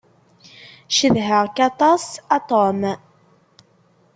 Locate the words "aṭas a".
1.69-2.37